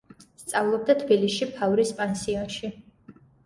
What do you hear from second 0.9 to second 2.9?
თბილისში ფავრის პანსიონში.